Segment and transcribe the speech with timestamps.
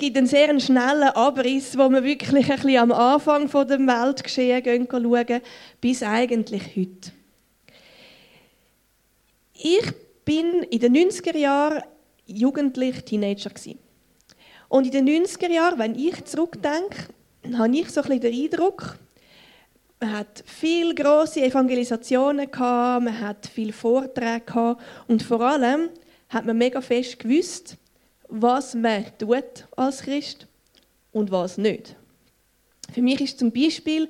[0.00, 4.62] gibt einen sehr schnellen Abriss, wo wir wirklich ein bisschen am Anfang von dem Weltgeschehen
[4.62, 5.40] gehen schauen,
[5.80, 7.12] bis eigentlich heute.
[9.54, 9.92] Ich
[10.24, 11.82] bin in den 90er Jahren
[12.26, 13.78] jugendlich Teenager gewesen.
[14.68, 17.08] Und in den 90er Jahren, wenn ich zurückdenke,
[17.52, 18.98] habe ich so ein bisschen den Eindruck,
[20.00, 25.90] man hat viele große Evangelisationen gehabt, man hat viele Vorträge gehabt und vor allem
[26.30, 27.76] hat man mega fest gewusst,
[28.30, 30.46] was man tut als Christ
[31.12, 31.96] und was nicht.
[32.92, 34.08] Für mich ist zum Beispiel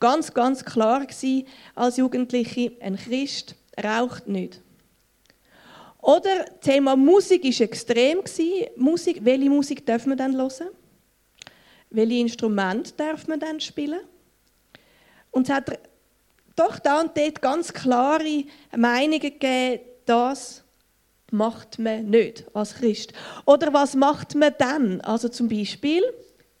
[0.00, 4.60] ganz, ganz klar gewesen, als Jugendliche, ein Christ raucht nicht.
[6.00, 8.66] Oder das Thema Musik ist extrem gewesen.
[8.76, 10.68] Musik, welche Musik darf man dann hören?
[11.90, 14.00] Welche Instrumente darf man dann spielen?
[15.30, 15.78] Und es hat
[16.54, 18.44] doch da und dort ganz klare
[18.76, 20.64] Meinungen gegeben, das
[21.32, 23.12] macht man nicht als Christ.
[23.44, 25.00] Oder was macht man dann?
[25.00, 26.02] Also zum Beispiel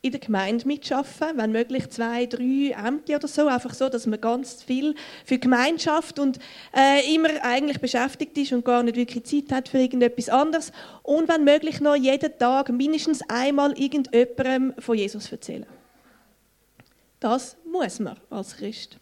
[0.00, 4.20] in der Gemeinde mitschaffen, wenn möglich zwei, drei Ämter oder so, einfach so, dass man
[4.20, 6.38] ganz viel für die Gemeinschaft und
[6.76, 11.28] äh, immer eigentlich beschäftigt ist und gar nicht wirklich Zeit hat für irgendetwas anderes und
[11.28, 15.66] wenn möglich noch jeden Tag mindestens einmal irgendjemandem von Jesus erzählen.
[17.18, 18.98] Das muss man als Christ.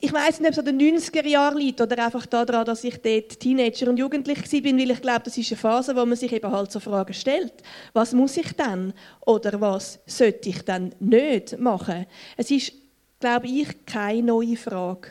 [0.00, 3.02] Ich weiß nicht, ob es an den 90er Jahren liegt oder einfach daran, dass ich
[3.02, 6.32] dort Teenager und Jugendlich war, weil ich glaube, das ist eine Phase, wo man sich
[6.32, 7.52] eben halt so Fragen stellt.
[7.94, 8.92] Was muss ich denn?
[9.26, 12.06] Oder was sollte ich denn nicht machen?
[12.36, 12.74] Es ist,
[13.18, 15.08] glaube ich, keine neue Frage.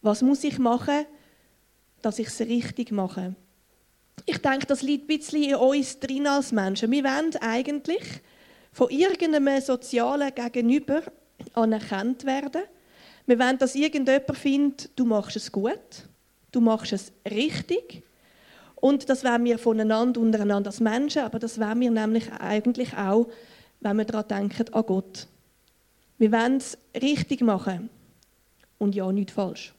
[0.00, 1.06] Was muss ich machen,
[2.00, 3.34] dass ich es richtig mache?
[4.26, 6.92] Ich denke, das liegt ein bisschen in uns drin als Menschen.
[6.92, 8.04] Wir wollen eigentlich
[8.70, 11.02] von irgendeinem sozialen Gegenüber
[11.54, 12.62] anerkannt werden–
[13.30, 16.08] wir wollen, dass irgendjemand findet, du machst es gut,
[16.50, 18.02] du machst es richtig.
[18.74, 23.28] Und das wollen wir voneinander, untereinander als Menschen, aber das wollen wir nämlich eigentlich auch,
[23.78, 25.28] wenn wir daran denken, an Gott.
[26.18, 27.88] Wir wollen es richtig machen
[28.78, 29.74] und ja, nicht falsch.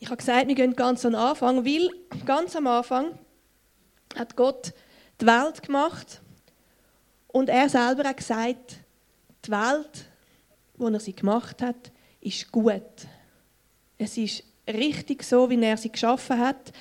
[0.00, 1.88] Ich habe gesagt, wir gehen ganz am Anfang, weil
[2.26, 3.16] ganz am Anfang
[4.16, 4.72] hat Gott
[5.20, 6.20] die Welt gemacht
[7.28, 8.78] und er selber hat gesagt,
[9.44, 10.06] die Welt
[10.80, 12.82] wo er sie gemacht hat, ist gut.
[13.98, 16.72] Es ist richtig so, wie er sie geschaffen hat.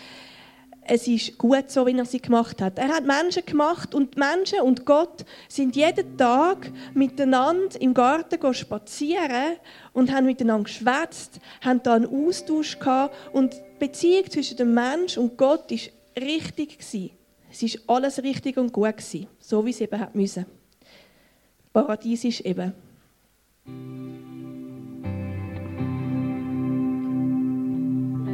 [0.92, 2.80] Es ist gut so, wie er sie gemacht hat.
[2.80, 9.58] Er hat Menschen gemacht und Menschen und Gott sind jeden Tag miteinander im Garten spazieren
[9.94, 15.18] und haben miteinander geschwätzt, haben da einen Austausch gehabt und die Beziehung zwischen dem Mensch
[15.18, 17.12] und Gott ist richtig gewesen.
[17.52, 20.46] Es ist alles richtig und gut gewesen, so wie es eben hat müssen.
[21.72, 22.74] Paradies ist eben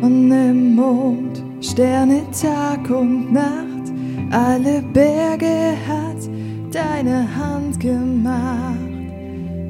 [0.05, 3.91] Sonne, Mond, Sterne, Tag und Nacht,
[4.31, 6.29] alle Berge hat
[6.71, 8.75] deine Hand gemacht.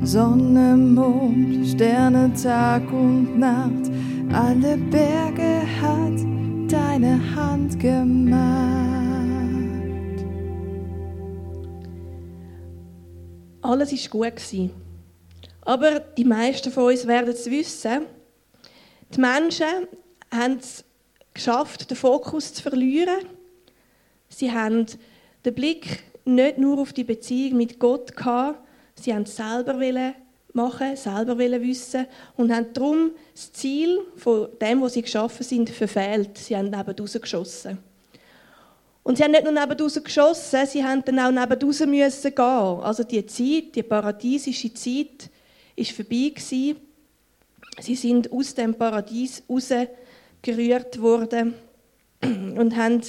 [0.02, 3.90] Sonne, Mond, Sterne, Tag und Nacht,
[4.34, 6.20] alle Berge hat
[6.70, 8.36] deine Hand gemacht.
[13.62, 14.40] Alles ist gut
[15.66, 18.06] Aber die meisten von uns werden es wissen.
[19.14, 19.88] Die Menschen
[20.31, 20.84] haben es
[21.34, 23.26] geschafft, den Fokus zu verlieren.
[24.30, 24.86] Sie haben
[25.44, 28.59] den Blick nicht nur auf die Beziehung mit Gott gehabt,
[28.96, 29.80] sie haben es selber
[30.54, 36.38] machen, selber wissen und haben darum das Ziel von dem, was sie geschaffen sind, verfehlt.
[36.38, 37.78] Sie haben neben geschossen.
[39.04, 42.44] Und sie haben nicht nur neben geschossen, sie haben dann auch neben müssen gehen.
[42.44, 45.30] Also die Zeit, die paradiesische Zeit,
[45.75, 46.78] ist vorbei gewesen.
[47.80, 49.69] Sie sind aus dem Paradies raus
[50.41, 51.56] gerührt worden
[52.24, 53.02] und haben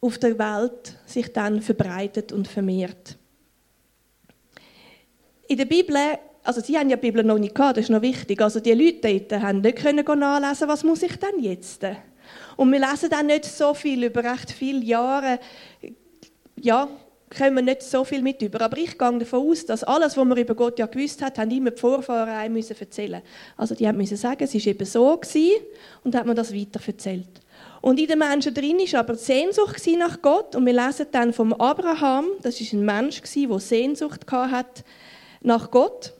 [0.00, 3.16] auf der Welt sich dann verbreitet und vermehrt.
[5.48, 5.96] In der Bibel,
[6.42, 8.72] also sie haben ja die Bibel noch nicht gehabt, das ist noch wichtig, also die
[8.72, 11.86] Leute dort haben nicht können nachlesen, was muss ich denn jetzt?
[12.56, 15.38] Und wir lesen dann nicht so viel über recht viele Jahre,
[16.60, 16.88] ja,
[17.36, 18.60] kommen nicht so viel mit über.
[18.60, 21.50] Aber ich gehe davon aus, dass alles, was man über Gott ja gewusst hat, haben
[21.50, 23.22] immer die Vorfahren einem müssen erzählen.
[23.56, 25.60] Also die müssen sagen, es ist eben so gewesen,
[26.02, 27.28] und hat man das weiter erzählt.
[27.80, 31.32] Und in den Menschen drin ist aber die Sehnsucht nach Gott und wir lesen dann
[31.32, 34.84] vom Abraham, das ist ein Mensch der Sehnsucht hat
[35.42, 36.14] nach Gott.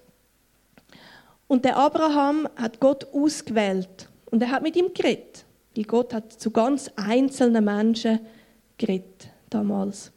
[1.46, 5.44] Und der Abraham hat Gott ausgewählt und er hat mit ihm geredet.
[5.74, 8.20] Weil Gott hat zu ganz einzelnen Menschen
[8.76, 10.13] geredet damals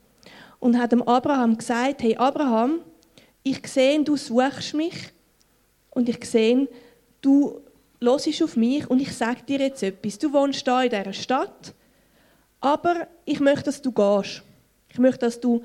[0.60, 2.80] und hat dem Abraham gesagt, hey Abraham,
[3.44, 5.12] ich sehe, du suchst mich
[5.92, 6.68] und ich sehe,
[7.22, 7.62] du
[8.02, 10.18] hörst auf mich und ich sage dir jetzt etwas.
[10.18, 11.74] Du wohnst da in dieser Stadt,
[12.60, 14.44] aber ich möchte, dass du gehst.
[14.90, 15.62] Ich möchte, dass du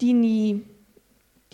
[0.00, 0.62] deine,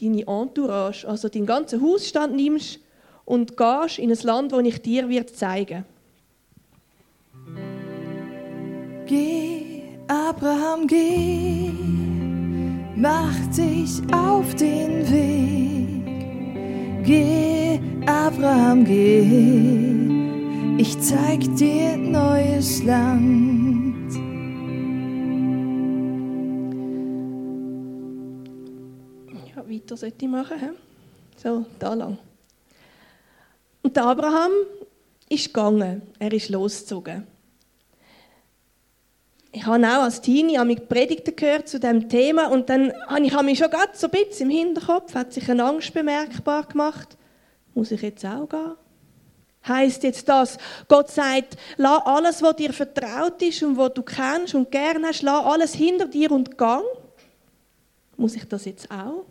[0.00, 2.78] deine Entourage, also deinen ganzen Hausstand nimmst
[3.24, 5.84] und gehst in ein Land, das ich dir wird zeigen
[9.06, 11.72] Geh, Abraham, geh,
[13.00, 16.04] mach dich auf den Weg.
[17.04, 24.12] Geh, Abraham, geh, ich zeig dir neues Land.
[29.54, 30.58] Ja, weiter sollte ich machen.
[30.60, 30.68] He?
[31.36, 32.18] So, da lang.
[33.82, 34.52] Und Abraham
[35.28, 37.26] ist gegangen, er ist losgezogen.
[39.52, 43.42] Ich habe auch als Teenie mich Predigten gehört zu diesem Thema und dann habe ich
[43.42, 47.16] mich schon gerade so ein bisschen im Hinterkopf, hat sich eine Angst bemerkbar gemacht.
[47.74, 48.76] Muss ich jetzt auch gehen?
[49.66, 50.56] Heißt jetzt das,
[50.88, 55.22] Gott sagt, lass alles, was dir vertraut ist und was du kennst und gern hast,
[55.22, 56.84] lass alles hinter dir und gang?
[58.16, 59.24] Muss ich das jetzt auch?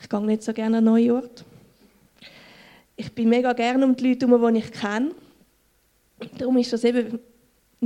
[0.00, 1.44] Ich gehe nicht so gerne an neue Orte.
[2.94, 5.10] Ich bin mega gerne um die Leute herum, die ich kenne.
[6.38, 7.18] Darum ist das eben,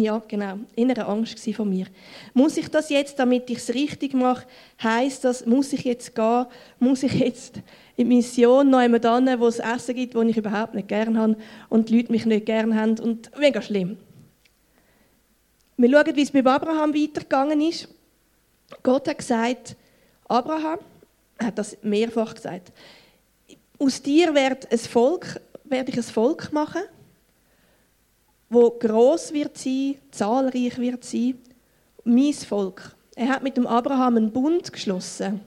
[0.01, 1.87] ja genau, innere Angst von mir.
[2.35, 4.47] Muss ich das jetzt, damit ich es richtig mache,
[4.83, 6.47] heißt das, muss ich jetzt gehen,
[6.79, 7.57] muss ich jetzt
[7.97, 11.19] in die Mission noch einmal dann, wo es Essen gibt, das ich überhaupt nicht gerne
[11.19, 11.37] habe
[11.69, 13.99] und die Leute mich nicht gerne haben und mega schlimm.
[15.77, 17.89] Wir schauen, wie es mit Abraham weitergegangen ist.
[18.83, 19.77] Gott hat gesagt,
[20.29, 20.79] Abraham,
[21.39, 22.73] hat das mehrfach gesagt,
[23.79, 26.83] aus dir wird ein Volk, werde ich ein Volk machen,
[28.51, 31.39] wo groß wird sein, zahlreich wird sein,
[32.05, 32.95] mein Volk.
[33.17, 35.41] Er hat mit dem Abraham einen Bund geschlossen.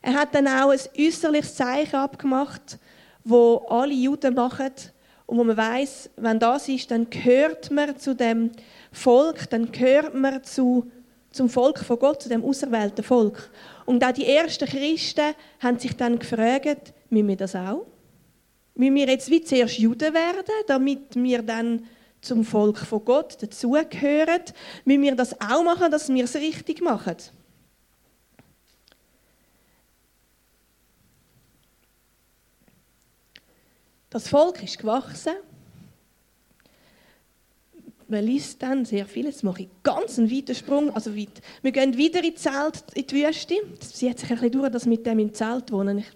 [0.00, 2.78] Er hat dann auch ein äußerliches Zeichen abgemacht,
[3.24, 4.72] wo alle Juden machen
[5.26, 8.52] und wo man weiß, wenn das ist, dann gehört man zu dem
[8.92, 10.90] Volk, dann gehört man zu,
[11.32, 13.50] zum Volk von Gott, zu dem auserwählten Volk.
[13.84, 17.86] Und auch die ersten Christen haben sich dann gefragt, Müssen wir das auch?
[18.74, 21.86] Müssen wir jetzt wie zuerst Juden werden, damit wir dann
[22.20, 24.42] zum Volk von Gott dazugehören?
[24.84, 27.16] Müssen wir das auch machen, dass wir es richtig machen?
[34.10, 35.34] Das Volk ist gewachsen.
[38.10, 39.26] Man liest dann sehr viel.
[39.26, 40.90] Jetzt mache ich ganz einen weiten Sprung.
[40.94, 41.42] Also weit.
[41.60, 43.56] Wir gehen wieder in Zelt, in die Wüste.
[43.78, 45.98] Es zieht sich ein bisschen durch, dass mit dem im Zelt wohnen.
[45.98, 46.06] Ich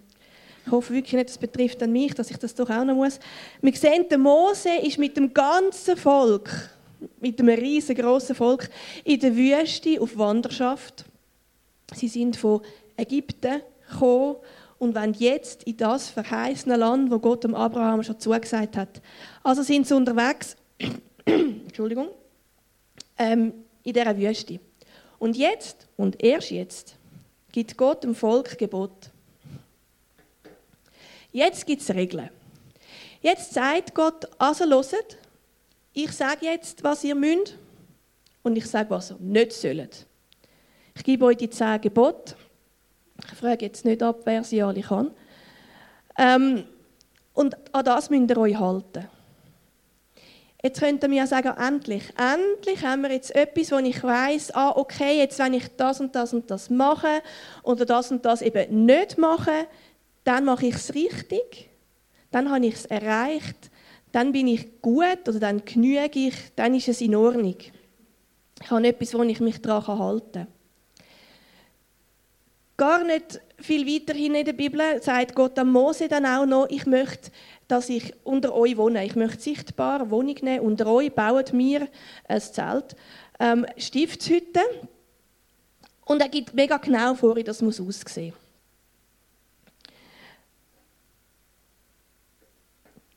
[0.65, 3.19] ich hoffe wirklich nicht, das betrifft dann mich, dass ich das doch auch noch muss.
[3.61, 6.69] Wir sehen, der Mose ist mit dem ganzen Volk,
[7.19, 8.69] mit einem riesengroßen Volk,
[9.03, 11.05] in der Wüste auf Wanderschaft.
[11.93, 12.61] Sie sind von
[12.95, 14.37] Ägypten gekommen
[14.79, 19.01] und wollen jetzt in das verheißene Land, wo Gott dem Abraham schon zugesagt hat.
[19.43, 20.55] Also sind sie unterwegs,
[21.25, 22.07] Entschuldigung,
[23.17, 24.59] ähm, in dieser Wüste.
[25.19, 26.95] Und jetzt, und erst jetzt,
[27.51, 29.12] gibt Gott dem Volk Gebot.
[31.33, 32.29] Jetzt gibt es Regeln.
[33.21, 35.17] Jetzt sagt Gott, also hört,
[35.91, 37.57] ich sage jetzt, was ihr müsst
[38.43, 40.05] und ich sage, was ihr nicht sollt.
[40.95, 42.35] Ich gebe euch die zehn Gebote.
[43.31, 45.11] Ich frage jetzt nicht ab, wer sie alle kann.
[46.19, 46.65] Ähm,
[47.33, 49.09] und an das müsst ihr euch halten.
[50.61, 54.73] Jetzt könnt ihr mir sagen, endlich, endlich haben wir jetzt etwas, wo ich weiß, ah,
[54.75, 57.21] okay, jetzt wenn ich das und das und das mache
[57.63, 59.67] oder das und das eben nicht mache,
[60.23, 61.69] dann mache ich es richtig,
[62.31, 63.71] dann habe ich es erreicht,
[64.11, 67.57] dann bin ich gut oder dann genüge ich, dann ist es in Ordnung.
[68.61, 70.47] Ich habe etwas, wo ich mich daran halten kann.
[72.77, 76.85] Gar nicht viel weiterhin in der Bibel sagt Gott am Mose dann auch noch, ich
[76.85, 77.31] möchte,
[77.67, 79.05] dass ich unter euch wohne.
[79.05, 80.65] Ich möchte sichtbar Wohnung nehmen.
[80.65, 81.87] Unter euch baut mir
[82.27, 82.95] ein Zelt,
[83.39, 84.61] ähm, Stiftshütte.
[86.05, 88.42] Und er gibt mega genau vor, wie das muss aussehen muss.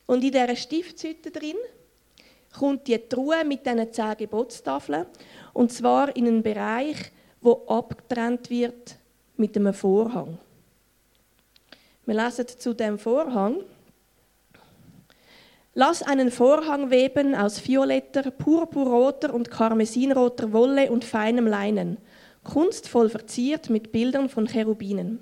[0.07, 1.57] Und in dieser Stiftshütte drin
[2.57, 5.05] kommt die Truhe mit diesen zehn Gebotstafeln.
[5.53, 7.11] Und zwar in einen Bereich,
[7.41, 8.97] wo abgetrennt wird
[9.35, 10.39] mit einem Vorhang.
[12.05, 13.57] Wir lesen zu dem Vorhang.
[15.73, 21.97] Lass einen Vorhang weben aus violetter, purpurroter und karmesinroter Wolle und feinem Leinen,
[22.43, 25.19] kunstvoll verziert mit Bildern von Cherubinen.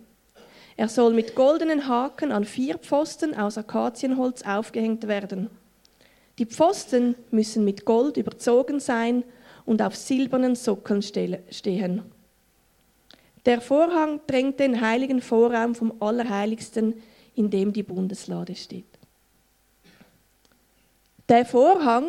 [0.77, 5.49] Er soll mit goldenen Haken an vier Pfosten aus Akazienholz aufgehängt werden.
[6.37, 9.23] Die Pfosten müssen mit Gold überzogen sein
[9.65, 12.03] und auf silbernen Sockeln stehen.
[13.45, 17.01] Der Vorhang drängt den heiligen Vorraum vom Allerheiligsten,
[17.35, 18.85] in dem die Bundeslade steht.
[21.29, 22.07] Der Vorhang,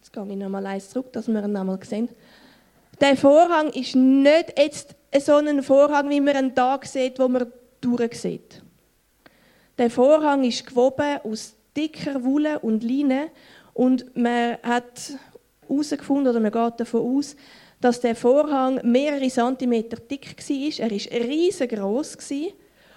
[0.00, 2.08] jetzt gehe ich nochmal eins zurück, dass wir ihn einmal sehen.
[3.00, 7.52] Der Vorhang ist nicht jetzt so einen Vorhang, wie man einen Tag sieht, wo man
[7.80, 8.62] durchsieht.
[9.78, 13.30] Der Vorhang ist gewoben aus dicker Wolle und Leine
[13.74, 15.14] und man hat
[15.66, 17.36] herausgefunden, oder man geht davon aus,
[17.80, 20.86] dass der Vorhang mehrere Zentimeter dick war.
[20.86, 22.18] Er war riesengroß.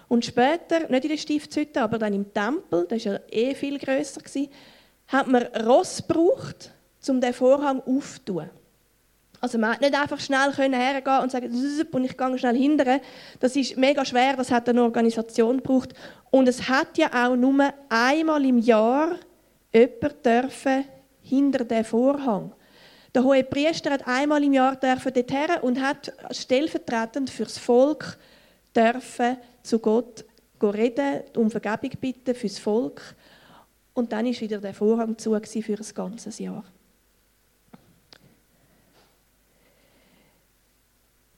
[0.09, 3.79] Und später, nicht in der Stiftshütte, aber dann im Tempel, das war ja eh viel
[3.79, 4.21] grösser,
[5.07, 6.71] hat man Ross gebraucht,
[7.07, 8.49] um den Vorhang aufzutun.
[9.43, 11.51] Also man konnte nicht einfach schnell hergehen und sagen,
[11.91, 13.01] und ich gehe schnell hinterher.
[13.41, 15.93] Das ist mega schwer, das hat eine Organisation gebraucht.
[16.31, 19.17] Und es hat ja auch nur einmal im Jahr
[19.73, 20.85] jemand dürfen
[21.21, 22.53] hinter den Vorhang.
[23.13, 28.17] Der hohe Priester hat einmal im Jahr dürfen dorthin und hat stellvertretend fürs Volk
[28.73, 30.23] dürfen zu Gott
[30.61, 33.13] reden, um Vergebung bitten fürs Volk.
[33.93, 36.63] Und dann ist wieder der Vorhang zu für ein ganzes Jahr.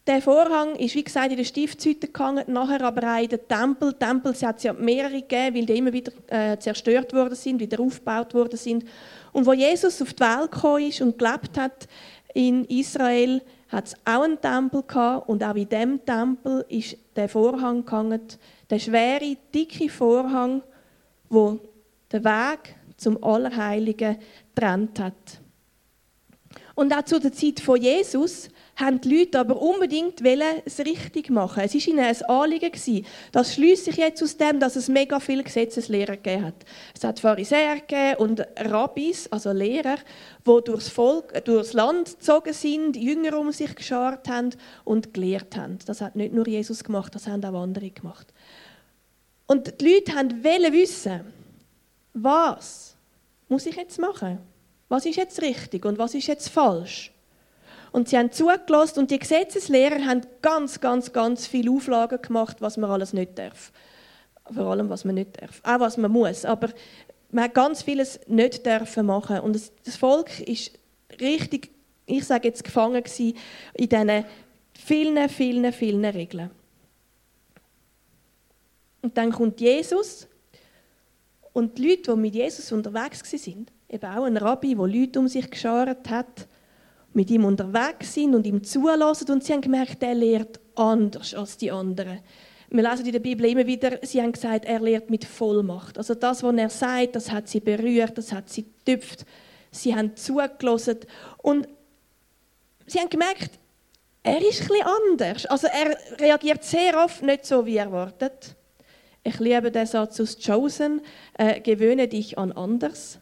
[0.08, 3.92] Der Vorhang ist, wie gesagt, in der Stiftshütte gegangen, nachher aber auch in den Tempel.
[3.94, 7.80] Tempel hat es ja mehrere gegeben, weil die immer wieder äh, zerstört worden sind, wieder
[7.80, 8.86] aufgebaut worden sind.
[9.34, 11.88] Und wo Jesus auf die Welt gekommen ist und gelebt hat
[12.36, 17.28] in Israel, hat es auch einen Tempel gehabt und auch in dem Tempel ist der
[17.28, 18.22] Vorhang gegangen,
[18.70, 20.62] der schwere, dicke Vorhang,
[21.30, 21.60] wo
[22.12, 24.18] den Weg zum Allerheiligen
[24.54, 25.42] trennt hat.
[26.76, 30.22] Und auch zu der Zeit von Jesus haben die Leute aber unbedingt
[30.66, 31.64] es richtig machen.
[31.64, 32.72] Es war ihnen ein Anliegen.
[33.32, 36.66] Das schließt sich jetzt aus dem, dass es mega viele Gesetzeslehrer gegeben hat.
[36.94, 39.98] Es hat Pharisäer gegeben und Rabbis, also Lehrer,
[40.46, 44.50] die durchs, Volk, durchs Land gezogen sind, Jünger um sich geschart haben
[44.84, 45.80] und gelehrt haben.
[45.86, 48.28] Das hat nicht nur Jesus gemacht, das haben auch andere gemacht.
[49.48, 51.22] Und die Leute wollten wissen,
[52.14, 52.96] was
[53.48, 54.40] muss ich jetzt machen?
[54.90, 57.15] Was ist jetzt richtig und was ist jetzt falsch?
[57.96, 62.76] Und sie haben zugelassen und die Gesetzeslehrer haben ganz, ganz, ganz viele Auflagen gemacht, was
[62.76, 63.72] man alles nicht darf.
[64.54, 65.62] Vor allem, was man nicht darf.
[65.64, 66.44] Auch was man muss.
[66.44, 66.72] Aber
[67.32, 69.40] man hat ganz vieles nicht dürfen machen.
[69.40, 70.78] Und das Volk ist
[71.22, 71.72] richtig,
[72.06, 73.38] ich sage jetzt, gefangen gewesen
[73.76, 74.26] in diesen
[74.74, 76.52] vielen, vielen, vielen Regeln.
[79.04, 80.28] Und dann kommt Jesus
[81.54, 85.30] und die Leute, die mit Jesus unterwegs waren, eben auch ein Rabbi, der Leute um
[85.30, 86.50] sich geschart hat,
[87.16, 91.58] mit ihm unterwegs sind und ihm zulassen und sie haben gemerkt, er lehrt anders als
[91.58, 92.20] die anderen.
[92.70, 95.98] Wir lesen in der Bibel immer wieder, sie haben gesagt, er lehrt mit Vollmacht.
[95.98, 99.26] Also das, was er sagt, das hat sie berührt, das hat sie getüpft.
[99.72, 101.00] Sie haben zugelassen
[101.38, 101.68] und
[102.86, 103.52] sie haben gemerkt,
[104.24, 105.46] er ist etwas anders.
[105.46, 108.56] Also er reagiert sehr oft nicht so, wie erwartet.
[109.24, 111.02] Ich liebe den Satz aus Chosen,
[111.38, 113.20] äh, gewöhne dich an anders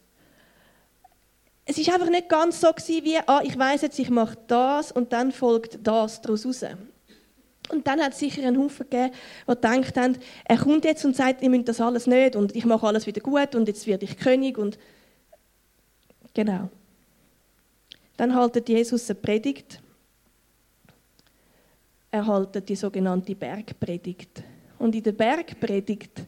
[1.66, 4.92] es ist einfach nicht ganz so gewesen, wie, ah, ich weiß jetzt, ich mache das
[4.92, 6.64] und dann folgt das daraus raus.
[7.70, 9.14] Und dann hat es sicher einen Haufen gegeben,
[9.48, 12.66] die gedacht haben, er kommt jetzt und sagt, ihr müsst das alles nicht und ich
[12.66, 14.78] mache alles wieder gut und jetzt werde ich König und
[16.34, 16.68] genau.
[18.18, 19.80] Dann haltet Jesus eine Predigt.
[22.10, 24.42] Er haltet die sogenannte Bergpredigt.
[24.78, 26.22] Und in der Bergpredigt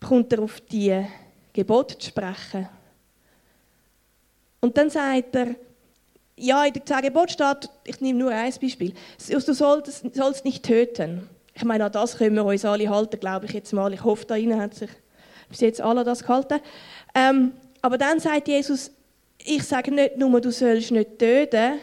[0.00, 1.06] kommt er auf die
[1.52, 2.68] Gebote zu sprechen
[4.64, 5.56] und dann sagt er,
[6.36, 8.94] ja, in der Zehn steht, ich nehme nur ein Beispiel,
[9.28, 11.28] du sollst, sollst nicht töten.
[11.52, 13.92] Ich meine, an das können wir uns alle halten, glaube ich jetzt mal.
[13.92, 14.88] Ich hoffe, da innen hat sich
[15.50, 16.60] bis jetzt alle das gehalten.
[17.14, 17.52] Ähm,
[17.82, 18.90] aber dann sagt Jesus,
[19.36, 21.80] ich sage nicht nur, du sollst nicht töten,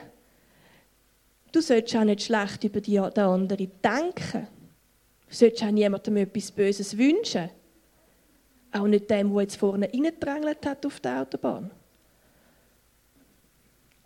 [1.51, 4.47] du sollst auch nicht schlecht über die, den anderen denken.
[5.29, 7.51] Du sollst auch niemandem etwas Böses wünschen.
[8.71, 11.69] Auch nicht dem, der jetzt vorne reingedrängelt hat auf der Autobahn.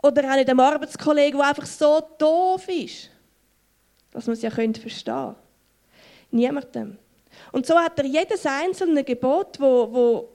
[0.05, 3.09] Oder auch nicht einem Arbeitskollegen, der einfach so doof ist,
[4.11, 5.35] dass man es ja verstehen könnte.
[6.29, 6.99] Niemandem.
[7.51, 10.29] Und so hat er jedes einzelne Gebot, wo, wo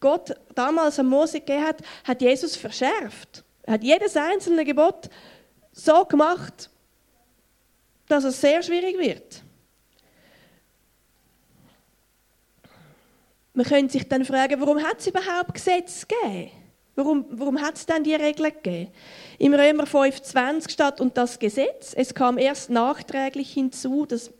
[0.00, 3.42] Gott damals an Mose gegeben hat, hat Jesus verschärft.
[3.62, 5.08] Er hat jedes einzelne Gebot
[5.72, 6.68] so gemacht,
[8.08, 9.42] dass es sehr schwierig wird.
[13.54, 16.65] Man könnte sich dann fragen, warum hat es überhaupt Gesetze gegeben?
[16.96, 18.90] Warum, warum hat es denn die Regeln gegeben?
[19.38, 24.32] Im Römer 5,20 steht, und das Gesetz, es kam erst nachträglich hinzu, dass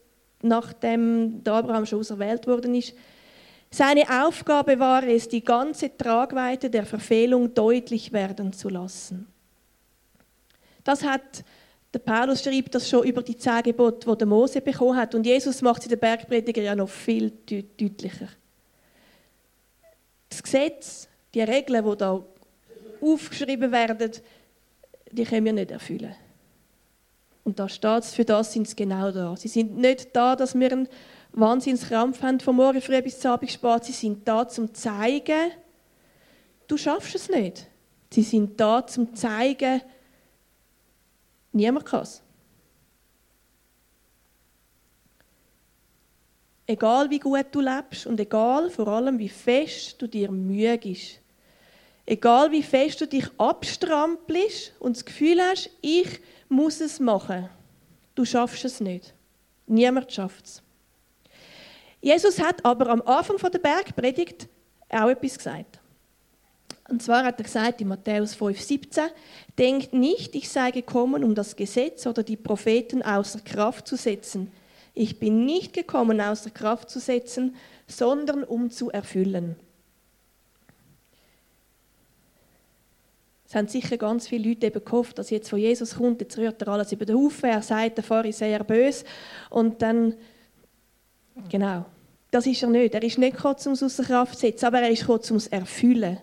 [0.43, 2.95] nachdem Abraham schon auserwählt worden ist,
[3.71, 9.27] seine Aufgabe war es, die ganze Tragweite der Verfehlung deutlich werden zu lassen.
[10.83, 11.45] Das hat
[11.93, 15.15] der Paulus schreibt das schon über die zehn Gebote, die der Mose bekommen hat.
[15.15, 18.29] Und Jesus macht sie der Bergprediger ja noch viel deutlicher.
[20.29, 22.23] Das Gesetz, die Regeln, die da
[23.07, 24.11] aufgeschrieben werden,
[25.11, 26.15] die können wir nicht erfüllen.
[27.45, 29.37] Und da steht es, für das sind sie genau da.
[29.37, 30.89] Sie sind nicht da, dass wir einen
[31.33, 33.85] Wahnsinnskrampf haben, von morgen früh bis zum Abend spät.
[33.85, 35.53] Sie sind da, zum zu zeigen,
[36.67, 37.69] du schaffst es nicht.
[38.13, 39.81] Sie sind da, zum zu zeigen,
[41.53, 42.23] niemand kann es.
[46.67, 51.21] Egal wie gut du lebst und egal vor allem wie fest du dir Mühe gibst.
[52.07, 57.49] Egal wie fest du dich abstrampelst und das Gefühl hast, ich muss es machen.
[58.15, 59.13] Du schaffst es nicht.
[59.67, 60.63] Niemand schafft es.
[62.01, 64.49] Jesus hat aber am Anfang der Bergpredigt
[64.89, 65.81] auch etwas gesagt.
[66.89, 69.09] Und zwar hat er gesagt in Matthäus 5,17:
[69.59, 74.53] Denkt nicht, ich sei gekommen, um das Gesetz oder die Propheten außer Kraft zu setzen.
[74.95, 77.57] Ich bin nicht gekommen, außer Kraft zu setzen,
[77.89, 79.57] sondern um zu erfüllen.
[83.49, 86.61] Es haben sicher ganz viele Leute eben gehofft, dass jetzt von Jesus kommt, jetzt rührt
[86.63, 89.05] er alles über den Haufen, er sagt, der Pharisäer böse
[89.51, 90.15] und dann,
[91.49, 91.87] genau,
[92.31, 92.95] das ist er nicht.
[92.95, 95.39] Er ist nicht gekommen, um es außer Kraft zu setzen, aber er ist gekommen, um
[95.39, 96.19] zu erfüllen.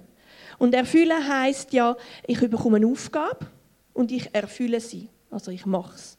[0.60, 1.96] Und erfüllen heisst ja,
[2.28, 3.48] ich bekomme eine Aufgabe
[3.94, 5.10] und ich erfülle sie.
[5.32, 6.18] Also ich mache es.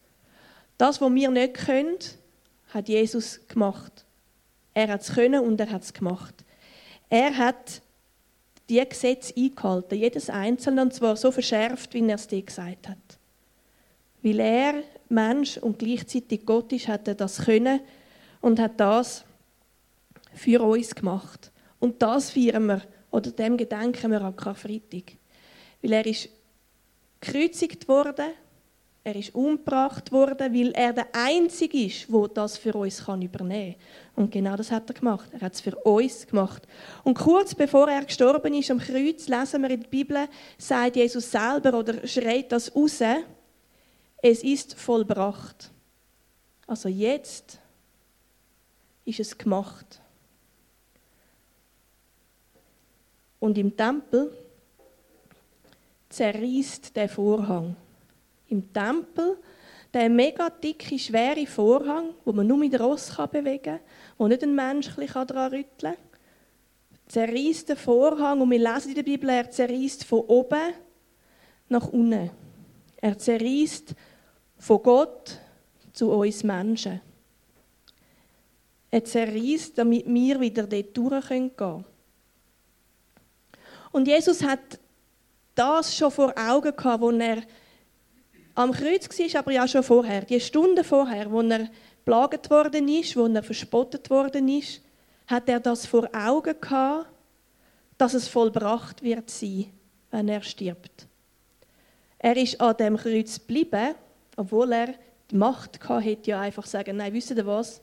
[0.79, 1.99] Das, was wir nicht können,
[2.73, 4.05] hat Jesus gemacht.
[4.73, 6.35] Er hat es können und er hat es gemacht.
[7.09, 7.81] Er hat
[8.69, 13.19] die Gesetze eingehalten, jedes einzelne, und zwar so verschärft, wie er es dir gesagt hat.
[14.23, 17.81] Weil er Mensch und gleichzeitig Gott ist, hat er das können
[18.41, 19.25] und hat das
[20.33, 21.53] für uns gemacht.
[21.79, 25.13] Und das feiern wir, oder dem gedenken wir an Karfreitag.
[25.83, 26.31] Weil er ist
[27.21, 28.33] gekreuzigt worden,
[29.07, 34.25] er ist umgebracht worden, weil er der Einzige ist, der das für uns übernehmen kann.
[34.25, 35.29] Und genau das hat er gemacht.
[35.35, 36.67] Er hat es für uns gemacht.
[37.03, 41.31] Und kurz bevor er gestorben ist am Kreuz, lesen wir in der Bibel, sagt Jesus
[41.31, 43.01] selber oder schreit das raus,
[44.23, 45.71] es ist vollbracht.
[46.67, 47.59] Also jetzt
[49.05, 50.01] ist es gemacht.
[53.39, 54.35] Und im Tempel
[56.09, 57.77] zerreißt der Vorhang
[58.49, 59.39] im Tempel
[59.95, 63.81] der mega dicke, schwere Vorhang, wo man nur mit Ross bewegen kann,
[64.19, 65.97] wo nicht ein Mensch daran rütteln kann.
[67.07, 70.75] Zerreißt den Vorhang und wir lesen in der Bibel, er zerreißt von oben
[71.69, 72.31] nach unten.
[72.97, 73.95] Er zerreißt
[74.59, 75.39] von Gott
[75.93, 77.01] zu uns Menschen.
[78.91, 81.85] Er zerreißt, damit wir wieder dort durchgehen können.
[83.93, 84.81] Und Jesus hat
[85.55, 87.43] das schon vor Augen gehabt, als er
[88.55, 91.69] am Kreuz war aber ja schon vorher, die Stunde vorher, wo er
[92.05, 94.81] plagt worden ist, wo er verspottet worden ist,
[95.27, 97.09] hat er das vor Augen gehabt,
[97.99, 99.67] dass es vollbracht wird sein,
[100.11, 101.07] wenn er stirbt.
[102.19, 103.95] Er ist an dem Kreuz geblieben,
[104.37, 104.95] obwohl er
[105.31, 107.81] die Macht hatte, ja einfach sagen, nein, wisst ihr was?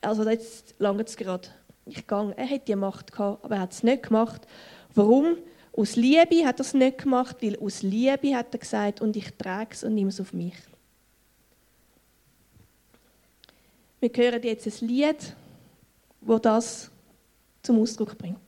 [0.00, 1.48] Also jetzt lange es gerade.
[1.84, 2.34] Ich gehe.
[2.36, 4.42] Er hat die Macht gehabt, aber er hat es nicht gemacht.
[4.94, 5.38] Warum?
[5.78, 9.32] Aus Liebe hat er es nicht gemacht, weil aus Liebe hat er gesagt, und ich
[9.34, 10.56] trage es und nehme es auf mich.
[14.00, 15.36] Wir hören jetzt ein Lied,
[16.20, 16.90] wo das
[17.62, 18.47] zum Ausdruck bringt.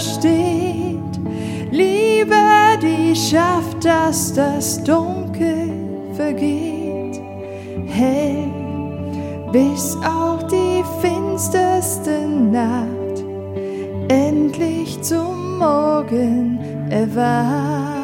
[0.00, 1.20] versteht.
[1.70, 2.34] Liebe,
[2.80, 5.70] die schafft, dass das Dunkel
[6.14, 7.20] vergeht.
[7.86, 8.48] Hell,
[9.52, 13.24] bis auch die finsterste Nacht
[14.08, 16.58] endlich zum Morgen
[16.90, 17.99] erwacht.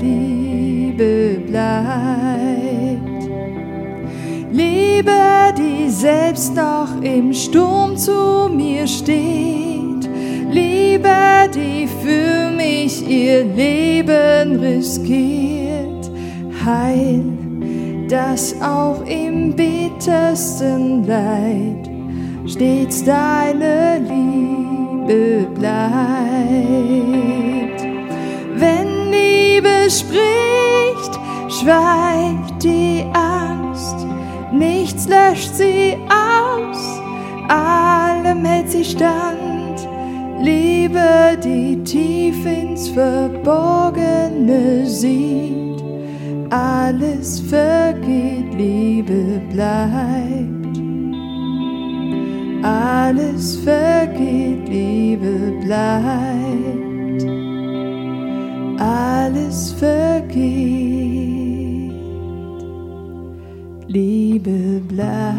[0.00, 3.24] Liebe bleibt.
[4.52, 10.08] Liebe, die selbst noch im Sturm zu mir steht.
[10.50, 16.10] Liebe, die für mich ihr Leben riskiert.
[16.64, 17.24] Heil,
[18.08, 21.94] das auch im bittersten Leid
[22.46, 25.94] stets deine Liebe bleibt.
[28.56, 28.93] Wenn
[29.54, 31.14] Liebe spricht,
[31.48, 34.04] schweigt die Angst
[34.52, 37.00] nichts löscht sie aus,
[37.48, 39.88] allem hält sie stand.
[40.40, 45.84] Liebe, die tief ins Verborgene sieht,
[46.50, 50.80] alles vergeht, Liebe bleibt.
[52.64, 56.63] Alles vergeht, Liebe bleibt.
[59.34, 60.30] Alles vergeht.
[63.88, 65.34] Liebe bleibt.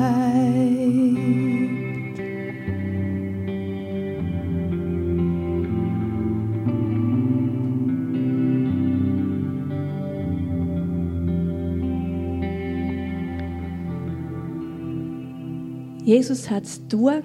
[16.03, 17.23] Jesus hat es tun.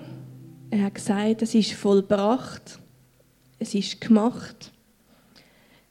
[0.70, 2.78] Er hat gesagt, es ist vollbracht.
[3.58, 4.70] Es ist gemacht.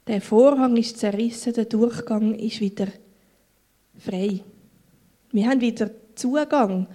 [0.10, 2.88] Der Vorhang ist zerrissen, der Durchgang ist wieder
[3.96, 4.40] frei.
[5.32, 6.88] Wir haben wieder Zugang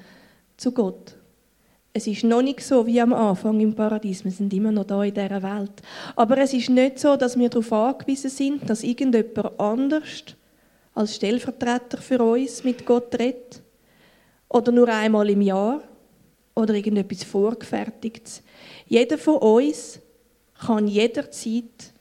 [0.56, 1.14] zu Gott.
[1.92, 4.24] Es ist noch nicht so wie am Anfang im Paradies.
[4.24, 5.80] Wir sind immer noch da in dieser Welt.
[6.16, 10.24] Aber es ist nicht so, dass wir darauf angewiesen sind, dass irgendjemand anders
[10.92, 13.62] als Stellvertreter für uns mit Gott redet.
[14.48, 15.84] Oder nur einmal im Jahr.
[16.56, 18.42] Oder irgendetwas Vorgefertigtes.
[18.88, 20.00] Jeder von uns
[20.58, 21.93] kann jederzeit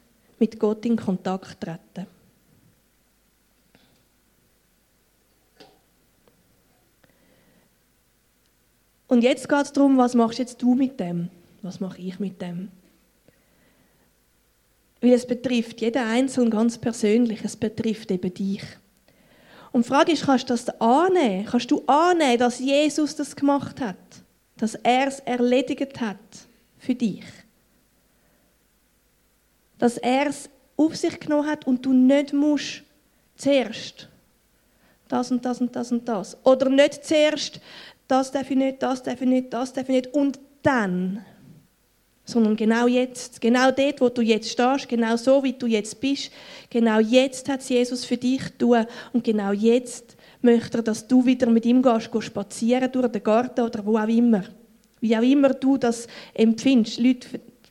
[0.43, 2.05] mit Gott in Kontakt treten.
[9.07, 11.29] Und jetzt geht es darum, was machst jetzt du mit dem?
[11.61, 12.69] Was mache ich mit dem?
[14.99, 18.63] Weil es betrifft jeden Einzelnen ganz persönlich, es betrifft eben dich.
[19.71, 21.45] Und die Frage ist, kannst du das annehmen?
[21.45, 23.95] Kannst du annehmen, dass Jesus das gemacht hat?
[24.57, 26.17] Dass er es erledigt hat
[26.79, 27.23] für dich?
[29.83, 32.83] Dass er es auf sich genommen hat und du nicht musst
[33.35, 34.07] zuerst
[35.09, 36.37] das und das und das und das.
[36.45, 37.59] Oder nicht zuerst
[38.07, 41.25] das darf ich nicht, das darf ich nicht, das darf ich nicht und dann.
[42.23, 46.31] Sondern genau jetzt, genau dort, wo du jetzt stehst, genau so, wie du jetzt bist,
[46.69, 51.49] genau jetzt hat Jesus für dich tun und genau jetzt möchte er, dass du wieder
[51.49, 54.45] mit ihm gehst, gehst spazieren durch den Garten oder wo auch immer.
[55.01, 57.01] Wie auch immer du das empfindest.
[57.01, 57.27] Leute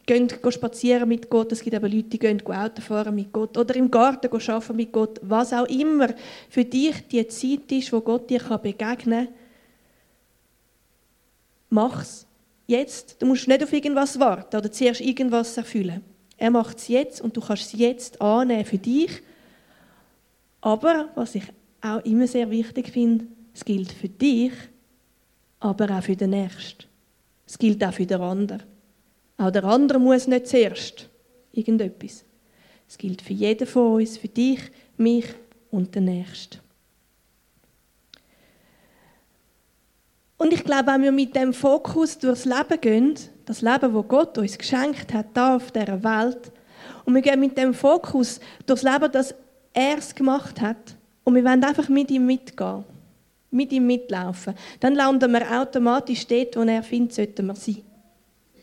[0.07, 3.75] gehen spazieren mit Gott, es gibt aber Leute, die gehen Auto fahren mit Gott oder
[3.77, 5.21] im Garten arbeiten mit Gott.
[5.23, 6.09] Was auch immer
[6.49, 9.35] für dich die Zeit ist, wo Gott dir begegnen kann,
[11.71, 12.27] mach's
[12.67, 13.21] jetzt.
[13.21, 16.03] Du musst nicht auf irgendwas warten oder zuerst irgendwas erfüllen.
[16.37, 19.23] Er macht es jetzt und du kannst es jetzt annehmen für dich.
[20.61, 21.45] Aber, was ich
[21.81, 24.53] auch immer sehr wichtig finde, es gilt für dich,
[25.61, 26.85] aber auch für den Nächsten.
[27.47, 28.72] Es gilt auch für den anderen.
[29.43, 31.09] Auch der andere muss nicht zuerst
[31.51, 32.25] irgendetwas.
[32.89, 34.61] Es gilt für jeden von uns, für dich,
[34.97, 35.27] mich
[35.73, 36.59] und den Nächsten.
[40.37, 44.39] Und ich glaube, wenn wir mit dem Fokus durchs Leben gehen, das Leben, wo Gott
[44.39, 46.53] uns geschenkt hat, da auf dieser Welt,
[47.05, 49.35] und wir gehen mit dem Fokus durchs Leben, das
[49.73, 52.85] er es gemacht hat, und wir wollen einfach mit ihm mitgehen,
[53.51, 57.83] mit ihm mitlaufen, dann landen wir automatisch dort, wo er findet, sollten wir sein.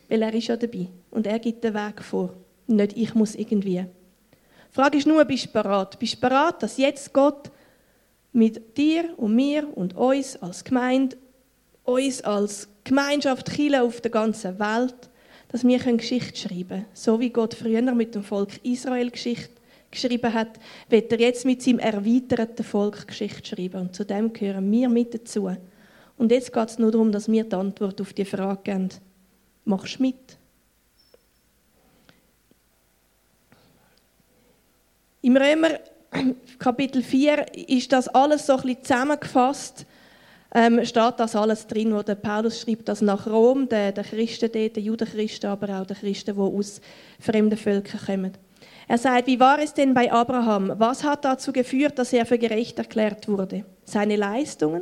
[0.10, 2.34] Weil er ist ja dabei und er gibt den Weg vor.
[2.68, 3.86] Nicht ich muss irgendwie.
[4.70, 5.98] Die Frage ist nur, bist du bereit?
[6.00, 7.52] Bist du bereit, dass jetzt Gott
[8.32, 11.18] mit dir und mir und uns als Gemeinde,
[11.84, 15.10] uns als Gemeinschaft Chile auf der ganzen Welt,
[15.50, 16.86] dass wir Geschichte schreiben können.
[16.94, 19.50] So wie Gott früher mit dem Volk Israel Geschichte
[19.92, 23.82] geschrieben hat, wird er jetzt mit seinem erweiterten Volk Geschichte schreiben.
[23.82, 25.50] Und zu dem gehören wir mit dazu.
[26.18, 28.90] Und jetzt geht es nur darum, dass wir die Antwort auf die Frage geben.
[29.70, 30.16] Machst mit?
[35.22, 35.80] Im Römer
[36.60, 39.86] Kapitel 4 ist das alles so ein bisschen zusammengefasst.
[40.56, 44.52] Ähm, steht das alles drin, wo der Paulus schreibt, dass nach Rom, der, der Christen
[44.52, 46.82] dort, der Judenchristen, aber auch der Christen, die aus
[47.20, 48.34] fremden Völkern kommen.
[48.88, 50.74] Er sagt, wie war es denn bei Abraham?
[50.80, 53.66] Was hat dazu geführt, dass er für gerecht erklärt wurde?
[53.86, 54.82] Seine Leistungen?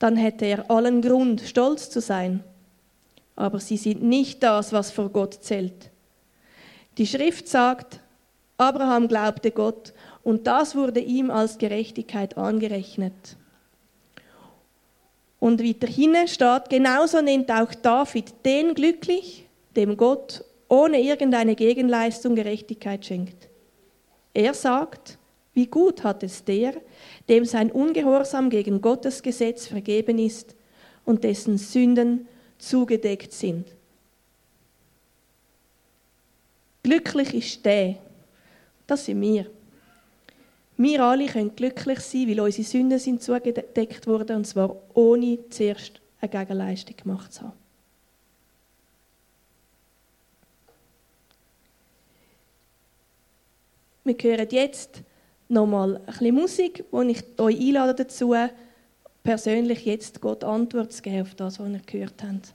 [0.00, 2.42] Dann hätte er allen Grund, stolz zu sein.
[3.38, 5.92] Aber sie sind nicht das, was vor Gott zählt.
[6.98, 8.00] Die Schrift sagt,
[8.56, 9.92] Abraham glaubte Gott
[10.24, 13.36] und das wurde ihm als Gerechtigkeit angerechnet.
[15.38, 19.46] Und weiterhin steht, genauso nennt auch David den glücklich,
[19.76, 23.48] dem Gott ohne irgendeine Gegenleistung Gerechtigkeit schenkt.
[24.34, 25.16] Er sagt,
[25.54, 26.74] wie gut hat es der,
[27.28, 30.56] dem sein Ungehorsam gegen Gottes Gesetz vergeben ist
[31.04, 32.26] und dessen Sünden
[32.58, 33.66] zugedeckt sind.
[36.82, 37.96] Glücklich ist der,
[38.86, 39.46] das sind wir.
[40.76, 46.00] Wir alle können glücklich sein, weil unsere Sünden sind zugedeckt worden, und zwar ohne zuerst
[46.20, 47.52] eine Gegenleistung gemacht zu haben.
[54.04, 55.02] Wir hören jetzt
[55.48, 58.34] nochmal ein bisschen Musik, wo ich euch einlade dazu,
[59.28, 62.54] persönlich jetzt Gott Antwort zu geben auf das, was ihr gehört habt.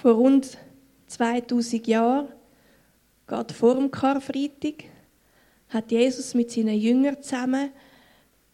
[0.00, 0.56] Vor rund
[1.08, 2.28] 2000 Jahren,
[3.26, 4.84] gerade vor dem Karfreitag,
[5.68, 7.68] hat Jesus mit seinen Jüngern zusammen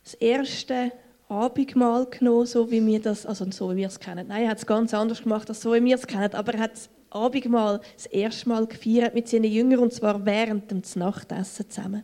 [0.03, 0.91] das erste
[1.29, 4.27] Abendmahl genommen, so wie wir das, also so wie wir es kennen.
[4.27, 6.61] Nein, er hat es ganz anders gemacht, als so wie wir es kennen, aber er
[6.63, 11.71] hat das Abendmahl das erste Mal gefeiert mit seinen Jüngern und zwar während dem Nachtessen
[11.71, 12.03] zusammen.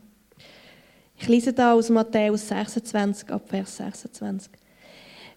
[1.17, 4.53] Ich lese da aus Matthäus 26 ab Vers 26.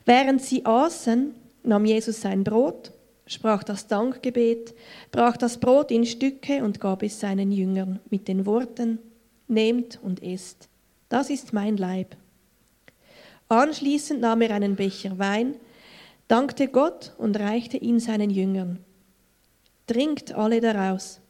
[0.06, 2.92] Während sie aßen, nahm Jesus sein Brot,
[3.28, 4.74] sprach das Dankgebet,
[5.12, 9.00] brach das Brot in Stücke und gab es seinen Jüngern mit den Worten,
[9.48, 10.70] Nehmt und esst,
[11.08, 12.18] das ist mein Leib.
[13.48, 15.56] Anschließend nahm er einen Becher Wein,
[16.28, 18.80] dankte Gott und reichte ihn seinen Jüngern.
[19.86, 21.22] Trinkt alle daraus.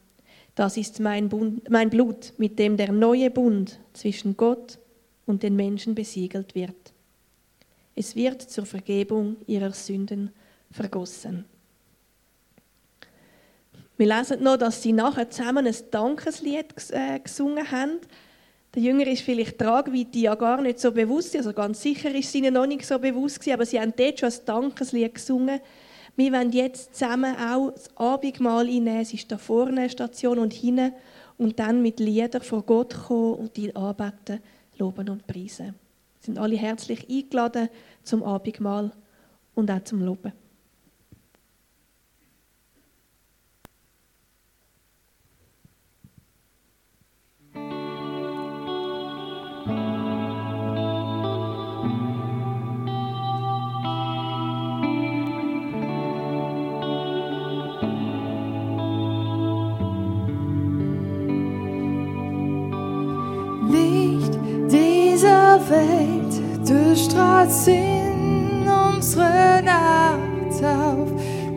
[0.56, 4.80] Das ist mein, Bund, mein Blut, mit dem der neue Bund zwischen Gott
[5.26, 6.94] und den Menschen besiegelt wird.
[7.96, 10.32] Es wird zur Vergebung ihrer Sünden
[10.72, 11.44] vergossen.
[13.98, 18.00] Wir lesen noch, dass sie nachher zusammen ein Dankeslied äh, gesungen haben.
[18.74, 22.36] Der Jünger ist vielleicht Tragweite ja gar nicht so bewusst, also ganz sicher ist es
[22.36, 25.62] ihnen noch nicht so bewusst gewesen, aber sie haben dort schon ein Dankeslied gesungen.
[26.18, 29.02] Wir wollen jetzt zusammen auch das Abendmahl einnehmen.
[29.02, 30.92] Es ist da vorne eine Station und hinten
[31.38, 34.40] und dann mit Liedern vor Gott kommen und die anbeten,
[34.78, 35.74] loben und preisen.
[36.20, 37.70] Sie sind alle herzlich eingeladen
[38.04, 38.92] zum Abendmahl
[39.54, 40.34] und auch zum Loben.
[65.70, 71.10] Welt durchstrahlt in unsere Nacht auf.